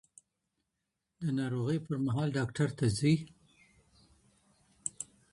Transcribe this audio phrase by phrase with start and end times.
[1.21, 3.15] د ناروغۍ پر مهال ډاکټر ته ځئ.